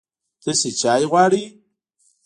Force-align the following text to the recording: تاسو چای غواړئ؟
تاسو 0.43 0.67
چای 0.79 1.03
غواړئ؟ 1.11 1.43